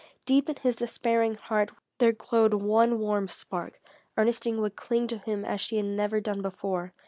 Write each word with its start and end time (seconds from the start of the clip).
Deep 0.25 0.49
in 0.49 0.55
his 0.55 0.75
despairing 0.77 1.35
heart 1.35 1.69
there 1.99 2.11
glowed 2.11 2.55
one 2.55 2.97
warm 2.97 3.27
spark. 3.27 3.79
Ernestine 4.17 4.59
would 4.59 4.75
cling 4.75 5.05
to 5.09 5.19
him 5.19 5.45
as 5.45 5.61
she 5.61 5.77
had 5.77 5.85
never 5.85 6.19
done 6.19 6.41
before. 6.41 6.91